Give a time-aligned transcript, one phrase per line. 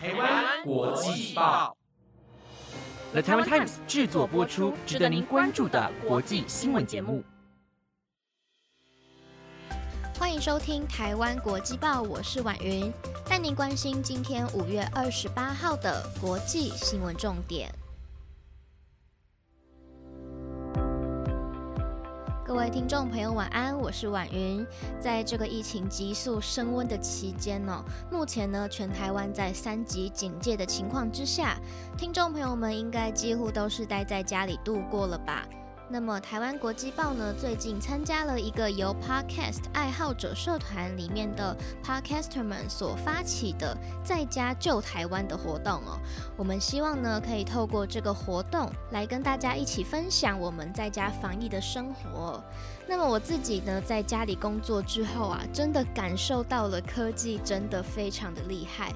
[0.00, 1.76] 台湾国际报
[3.10, 7.24] ，The Taiwan Times 制作播出，值得您关注的国际新闻节目。
[10.16, 12.92] 欢迎收听台湾国际报，我是婉云，
[13.28, 17.68] 带您关心今天五月二十八号的国际新闻重点。
[22.48, 24.66] 各位听众朋友，晚安，我是婉云。
[24.98, 31.58] 在这个疫情急速升温的期间呢，目前呢，全台湾在三级警戒的情况之下，
[31.98, 35.46] 听众朋友们应该几乎都是待在家里度过了吧。
[35.90, 43.74] 那么，台湾国际报呢，最近参加了一个由 Podcast 爱好者社团里面的 Podcaster 们所发起的
[44.04, 45.98] 在家救台湾的活动哦。
[46.36, 52.44] 我们希望呢，可以透过这个活动来跟大家一起分享我们在家防疫的生活。
[52.90, 58.90] 那么我自己呢，在家里工作之后啊，真的感受到了科技真的非常的厉害。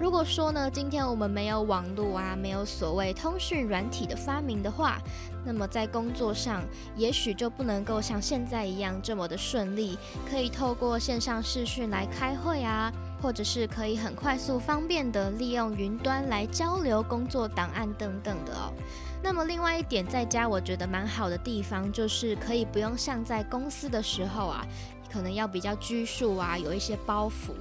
[0.00, 4.98] 如果说呢，今天我们没有网络啊，没有所谓通讯软体的发明的话，
[5.44, 6.64] 那么在工作上
[6.96, 9.96] 也许就不能够像现在一样这么的顺利，
[10.28, 18.72] 可以透过线上视讯来开会啊，或者是可以很快速方便的利用云端来交流工作档案等等的哦。
[19.22, 24.64] 那么另外一点，在家我觉得蛮好的地方，就是可以不用像在公司的时候啊，
[25.10, 27.52] 可能要比较拘束啊，有一些包袱。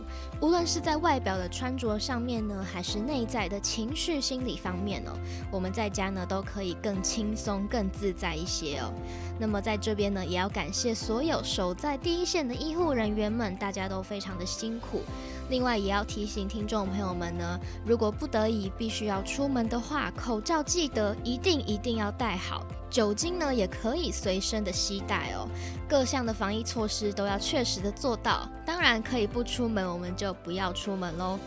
[0.42, 5.18] 无论是在外表的穿着上面呢，还是内在的情绪心理方面哦，
[5.50, 8.94] 我们在家呢都可以更轻松、更自在一些哦。
[9.40, 15.02] 那么在这边呢，也要感谢所有守在第一线的医护人员们，大家都非常的辛苦。
[15.50, 25.48] 另外也要提醒听众朋友们呢，如果不得已必须要出门的话，口罩记得一定一定要戴好，酒精呢也可以随身的携带哦。
[25.88, 28.50] 各项的防疫措施都要确实的做到。
[28.66, 31.38] 当然可以不出门，我们就不要出门喽。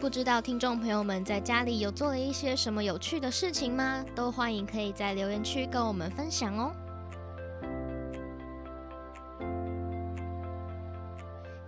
[0.00, 4.04] 不知道听众朋友们在家里有做了一些什么有趣的事情吗？
[4.14, 6.70] 都欢迎可以在留言区跟我们分享哦。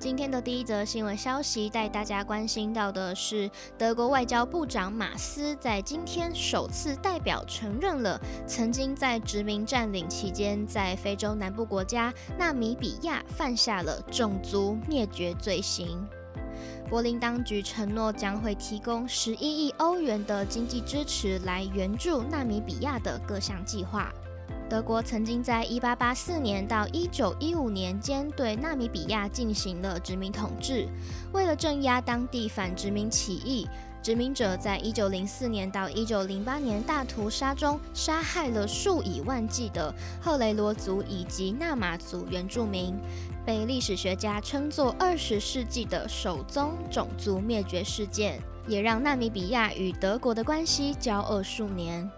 [0.00, 16.02] 今天的第一则新闻消息，带大家关心到的是，德国外交部长马斯在今天首次代表承认了曾经在殖民占领期间，在非洲南部国家纳米比亚犯下了种族灭绝罪行。
[16.88, 24.10] 柏林当局承诺将会提供十一亿欧元的经济支持，来援助纳米比亚的各项计划。
[24.70, 30.86] 德国曾经在1884年到1915年间对纳米比亚进行了殖民统治。
[31.32, 33.66] 为了镇压当地反殖民起义，
[34.00, 39.92] 殖民者在一九零四年到一九零八年大屠杀中杀害了数以万计的
[40.22, 42.94] 赫雷罗族以及纳马族原住民，
[43.44, 52.08] 被历史学家称作二十世纪的首宗种族灭绝事件，也让纳米比亚与德国的关系交恶数年。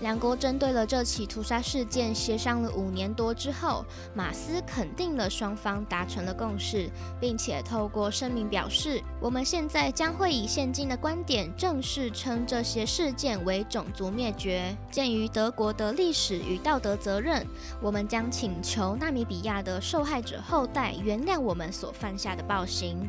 [0.00, 6.88] 两国针对了这起屠杀事件协商了五年多之后，马斯肯定了双方达成了共识，
[7.20, 14.76] 并且透过声明表示：“我们现在将会以现今的观点正式称这些事件为种族灭绝。
[14.88, 17.44] 鉴于德国的历史与道德责任，
[17.82, 23.08] 我们将请求纳米比亚的受害者后代原谅我们所犯下的暴行。”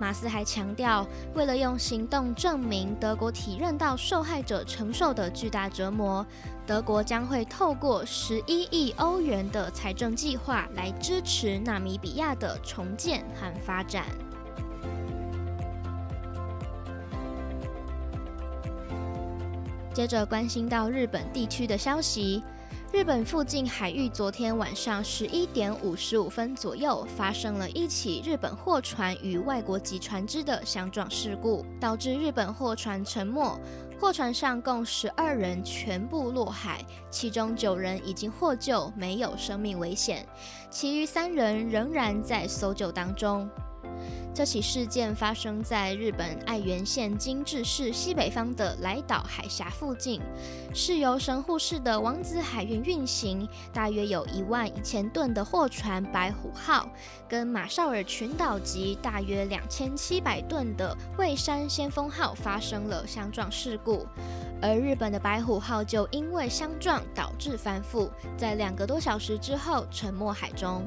[0.00, 6.24] 马斯还强调，为了用行动证明德国体认到受害者承受的巨大折磨，
[6.66, 14.04] 德国将会透过十一亿欧元的财政计划来支持纳米比亚的重建和发展。
[19.92, 22.42] 接着关心到日本地区的消息。
[22.90, 33.60] 日本附近海域昨天晚上十一点五十五分左右，发生了一起日本货船与外国籍船只的相撞事故，导致日本货船沉没，
[34.00, 40.26] 货船上共十二人全部落海，其中九人已经获救，没有生命危险，
[40.70, 43.48] 其余三人仍然在搜救当中。
[44.38, 50.20] 这起事件发生在日本爱媛县金治市西北方的来岛海峡附近，
[50.72, 56.88] 是由神户市的王子海运运行，大约有一万一千吨的货船白虎号，
[57.28, 64.06] 跟马绍尔群岛级大约两千七百吨的蔚山先锋号发生了相撞事故，
[64.62, 70.86] 而日本的白虎号就因为相撞导致翻覆，在两个多小时之后沉没海中。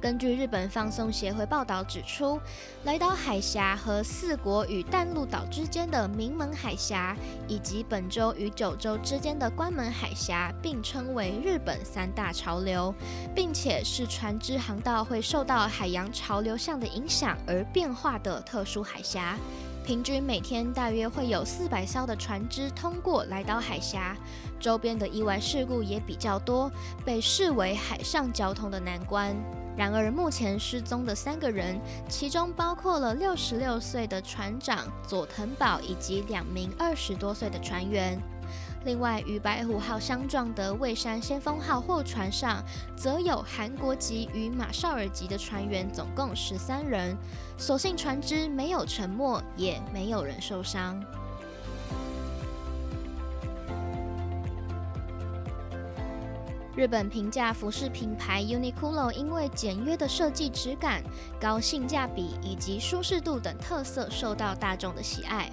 [0.00, 2.40] 根据日本放送协会报道指出，
[2.84, 7.16] 来岛海峡和四国与淡路岛之间的名门海峡，
[7.48, 12.94] 以及本州与九州之间的关门海峡，并称为日本三大潮流，
[13.34, 19.36] 并且是船只航道会受到海洋潮流向的影响而变化的特殊海峡。
[19.84, 24.16] 平均每天大约会有四百艘的船只通过来岛海峡，
[24.60, 26.70] 周边的意外事故也比较多，
[27.04, 29.34] 被视为海上交通的难关。
[29.78, 38.20] 然而，目前失踪的三个人，其中包括了六十六岁的船长佐藤宝以及两名二十多岁的船员。
[38.84, 42.60] 另外，与白虎号相撞的蔚山先锋号货船上，
[42.96, 47.16] 则有韩国籍与马绍尔籍的船员，总共十三人。
[47.56, 51.00] 所幸船只没有沉没，也没有人受伤。
[56.78, 61.02] 日本平价服饰品牌 Uniqlo 因为简约的设计质感、
[61.40, 65.50] 高性价比以及舒适度等特色受到大众的喜爱。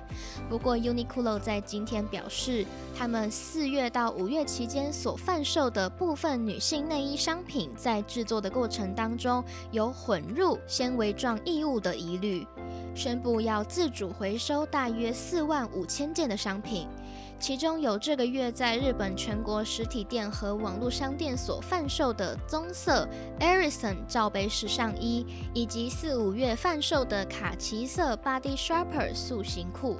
[0.47, 2.63] 不过，Uniqlo 在今天表示，
[2.95, 12.45] 他们四月到五月期间所贩售的部分女性内衣商品，在制作的过程当中有混入纤维状异物的疑虑，
[12.93, 16.87] 宣布要自主回收大约四万五千件的商品。
[17.37, 23.07] 其中有这个月在日本全国实体店和网络商店所贩售的棕色
[23.39, 29.97] Arison 罩杯式上衣，以及四五月贩售的卡其色 Body Sharper 塑形裤。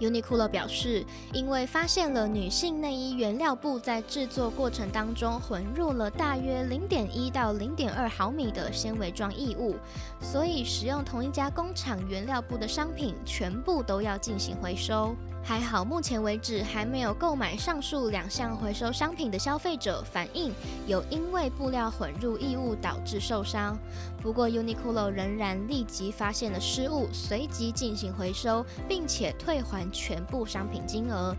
[0.00, 9.76] Uniqlo 表示，因为发现了女性内衣原料布在制作过程当中混入了大约零点一到零点二毫米的纤维状异物，
[10.20, 15.14] 所以使用同一家工厂原料布的商品全部都要进行回收。
[15.46, 20.50] 还好，目前为止还没有购买上述两项回收商品的消费者反映
[20.86, 23.76] 有因为布料混入异物导致受伤。
[24.22, 31.36] 不过，Uniqlo 仍然立即发现了失误，随即进行回收，并且退还全部商品金额。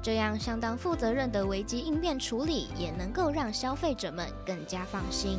[0.00, 5.38] 这样相当负责任的危机应变处理，也能够让消费者们更加放心。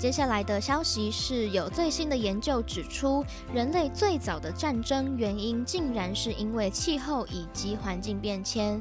[0.00, 8.80] 接下来的消息是有最新的研究指出，人类最早的战争原因竟然是因为气候以及环境变迁。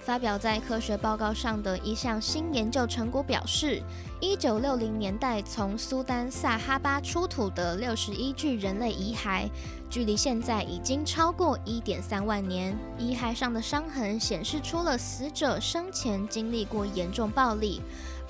[0.00, 3.80] 发表在科学报告上的一项新研究成果表示，
[4.20, 9.48] 一九六零年代从苏丹萨哈巴出土的六十一具人类遗骸，
[9.88, 12.76] 距离现在已经超过一点三万年。
[12.98, 17.80] 遗骸上的伤痕显示出了死者生前经历过严重暴力。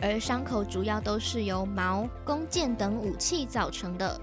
[0.01, 4.21] 而伤口主要都是由矛、弓箭等武器造成的。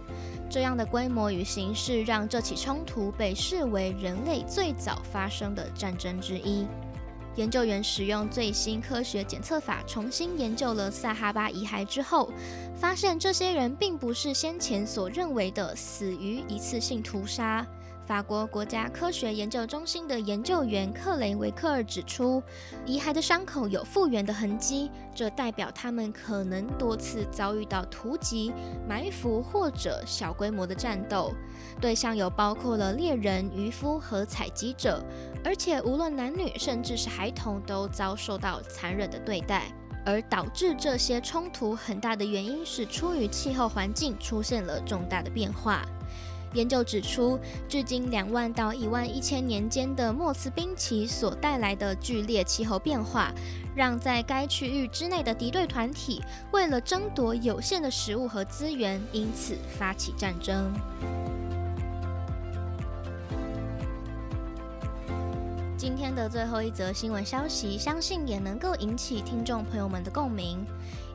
[0.49, 6.67] 这样的规模与形式，让这起冲突被视为人类最早发生的战争之一。
[7.35, 12.31] 研究员使用最新科学检测法，重新研究了萨哈巴遗骸之后，
[12.75, 17.65] 发现这些人并不是先前所认为的死于一次性屠杀。
[18.05, 22.43] 法国国家科学研究中心的研究员克雷维克尔指出，
[22.85, 28.51] 遗骸的伤口有复原的痕迹，这代表他们可能多次遭遇到突袭、
[28.87, 31.33] 埋伏或者小规模的战斗，
[31.79, 35.01] 对象有包括了猎人、渔夫和采集者，
[35.43, 39.71] 而且无论男女，甚至是孩童都遭受到残忍的对待。
[40.05, 45.81] 而导致这些冲突很大的原因是出于气候环境出现了重大的变化。
[46.53, 53.31] 研究指出，至今两万到一万一千年间的莫茨冰期所带来的剧烈气候变化，
[53.75, 56.21] 让在该区域之内的敌对团体
[56.51, 60.71] 为了争夺有限的食物和资源，因此发起战争。
[65.75, 70.65] 今天的最后一则新闻消息，相信也能够引起听众朋友们的共鸣。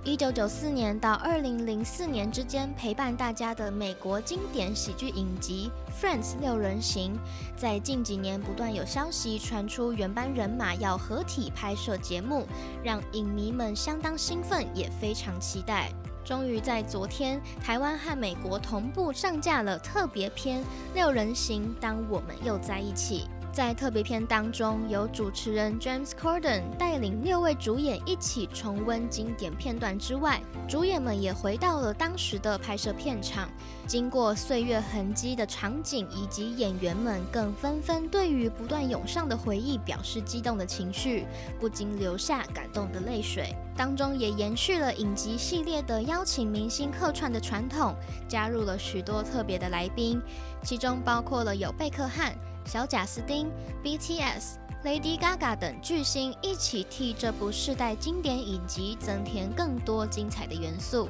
[0.08, 5.70] 一九九四年到二零零四年之间，陪伴大家的美国经典喜剧影集
[6.02, 7.12] 《Friends》六人行，
[7.54, 12.46] 在近几年不断有消息传出，原班人马要合体拍摄节目，
[12.82, 15.92] 让影迷们相当兴奋，也非常期待。
[16.24, 20.62] 终于在昨天，台湾和美国同步上架了特别篇
[20.94, 23.26] 《六人行》，当我们又在一起。
[23.58, 33.50] 在特别篇当中，由主持人 James Corden 带领六位主演一起重温经典片段之外，主演们也回到了当时的拍摄片场。
[33.84, 41.26] 经过岁月痕迹的场景以及演员们，更纷纷对于不断涌上的回忆表示激动的情绪，
[41.58, 43.52] 不禁流下感动的泪水。
[43.76, 47.92] 当中也延续了影集系列的邀请明星客串的传统，
[48.28, 50.22] 加入了许多特别的来宾，
[50.62, 52.32] 其中包括了有贝克汉。
[52.68, 53.50] 小贾斯汀、
[53.82, 61.08] BTS、Lady Gaga 等巨星一起替这部世代经典影集增添更多精彩的元素。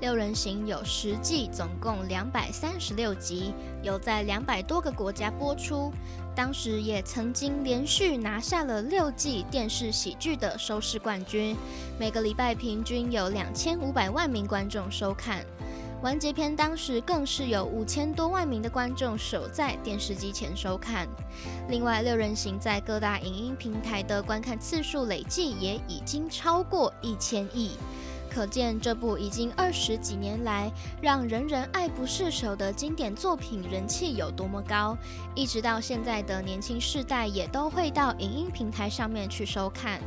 [0.00, 5.92] 六人行有十季，总共两百三十六集，有在两百多个国家播出。
[6.36, 11.54] 当时也曾经连续拿下了六季电视喜剧的收视冠军，
[11.98, 15.44] 每个礼拜平均有两千五百万名观众收看。
[16.02, 21.06] 完结篇当时更是有五千多万名的观众守在电视机前收看。
[21.68, 27.72] 另外，六人行在各大影音平台的观看次数累计也已经超过一千亿。
[28.30, 30.70] 可见这部已经二十几年来
[31.02, 34.96] 让人人爱不释手的经典作品人气有多么高，
[35.34, 40.00] 一直到现在的年轻世代也都会到影音平台上面去收看。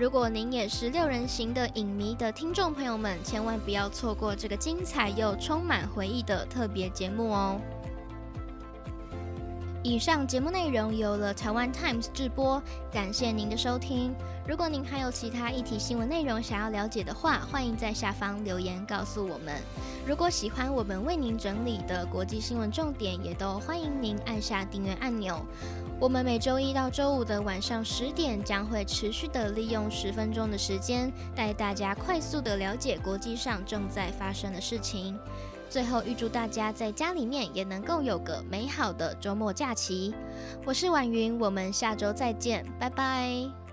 [0.00, 7.60] 如果您也是六人行的影迷的听众朋友们，千万不要错过这个精彩又充满回忆的特别节目哦！
[9.82, 14.14] 以上节目内容由了台湾 Times 制播，感谢您的收听。
[14.48, 19.54] 如果您还有其他议题新闻内容想要了解的话，欢迎在下方留言告诉我们。
[20.06, 25.44] 如果喜欢我们为您整理的国际新闻重点，也都欢迎您按下订阅按钮。
[26.00, 35.18] 我们每周一到周五的晚上十点，将会持续的利用十分钟的时间，带大家快速的了解国际上正在发生的事情。
[35.68, 40.14] 最后，预祝大家在家里面也能够有个美好的周末假期。
[40.64, 43.69] 我是婉云，我们下周再见，拜拜。